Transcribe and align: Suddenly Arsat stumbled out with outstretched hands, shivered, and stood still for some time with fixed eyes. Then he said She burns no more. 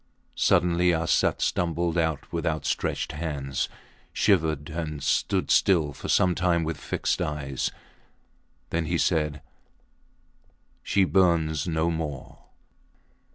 Suddenly 0.33 0.95
Arsat 0.95 1.43
stumbled 1.43 1.95
out 1.95 2.33
with 2.33 2.43
outstretched 2.43 3.11
hands, 3.11 3.69
shivered, 4.11 4.67
and 4.71 5.03
stood 5.03 5.51
still 5.51 5.93
for 5.93 6.09
some 6.09 6.33
time 6.33 6.63
with 6.63 6.77
fixed 6.77 7.21
eyes. 7.21 7.69
Then 8.71 8.85
he 8.87 8.97
said 8.97 9.43
She 10.81 11.03
burns 11.03 11.67
no 11.67 11.91
more. 11.91 12.39